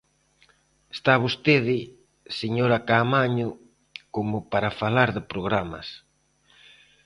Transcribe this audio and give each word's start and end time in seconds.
Está 0.95 1.13
vostede, 1.23 1.79
señora 2.39 2.83
Caamaño, 2.87 3.49
como 4.15 4.37
para 4.51 4.75
falar 4.81 5.09
de 5.15 5.21
programas. 5.31 5.87